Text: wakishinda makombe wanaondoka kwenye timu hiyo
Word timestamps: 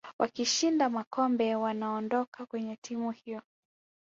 wakishinda 0.19 0.89
makombe 0.89 1.55
wanaondoka 1.55 2.45
kwenye 2.45 2.75
timu 2.75 3.11
hiyo 3.11 3.41